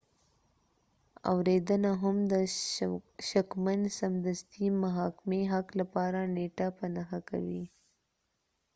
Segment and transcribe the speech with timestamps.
[1.31, 2.33] اوریدنه هم د
[3.29, 7.63] شکمن سمدستي محاکمې حق لپاره نیټه په نښه کوي